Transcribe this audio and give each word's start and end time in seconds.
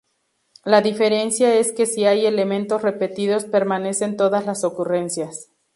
La 0.65 0.81
diferencia 0.81 1.53
es 1.57 1.73
que 1.73 1.85
si 1.85 2.05
hay 2.05 2.25
elementos 2.25 2.81
repetidos 2.81 3.45
permanecen 3.45 4.17
todas 4.17 4.47
las 4.47 4.63
ocurrencias. 4.63 5.49